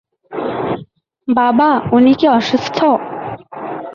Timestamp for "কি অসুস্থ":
2.13-2.77